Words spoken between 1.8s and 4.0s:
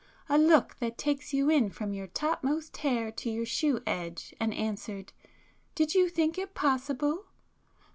your topmost hair to your shoe